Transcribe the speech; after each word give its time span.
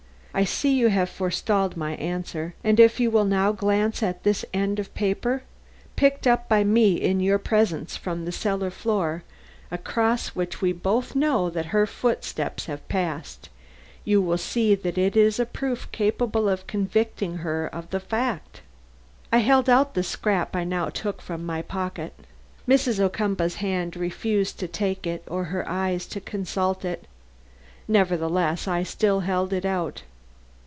I 0.33 0.45
see 0.45 0.75
you 0.77 0.87
have 0.87 1.09
forestalled 1.09 1.75
my 1.75 1.95
answer; 1.95 2.53
and 2.63 2.79
if 2.79 3.01
you 3.01 3.11
will 3.11 3.25
now 3.25 3.51
glance 3.51 4.01
at 4.01 4.23
this 4.23 4.45
end 4.53 4.79
of 4.79 4.93
paper, 4.95 5.43
picked 5.97 6.25
up 6.25 6.47
by 6.47 6.63
me 6.63 6.93
in 6.93 7.19
your 7.19 7.37
presence 7.37 7.97
from 7.97 8.23
the 8.23 8.31
cellar 8.31 8.69
floor 8.69 9.23
across 9.71 10.29
which 10.29 10.61
we 10.61 10.71
both 10.71 11.15
know 11.15 11.49
that 11.49 11.67
her 11.75 11.85
footsteps 11.85 12.67
have 12.67 12.87
passed, 12.87 13.49
you 14.05 14.21
will 14.21 14.37
see 14.37 14.73
that 14.73 14.97
it 14.97 15.17
is 15.17 15.37
a 15.37 15.45
proof 15.45 15.91
capable 15.91 16.47
of 16.47 16.65
convicting 16.65 17.39
her 17.39 17.67
of 17.67 17.89
the 17.89 17.99
fact." 17.99 18.61
I 19.33 19.39
held 19.39 19.67
out 19.69 19.95
the 19.95 20.01
scrap 20.03 20.55
I 20.55 20.63
now 20.63 20.87
took 20.87 21.21
from 21.21 21.45
my 21.45 21.61
pocket. 21.61 22.13
Mrs. 22.65 23.01
Ocumpaugh's 23.01 23.55
hand 23.55 23.97
refused 23.97 24.59
to 24.59 24.69
take 24.69 25.05
it 25.05 25.25
or 25.27 25.43
her 25.51 25.67
eyes 25.67 26.05
to 26.07 26.21
consult 26.21 26.85
it. 26.85 27.05
Nevertheless 27.85 28.65
I 28.65 28.83
still 28.83 29.19
held 29.19 29.51
it 29.51 29.65
out. 29.65 30.03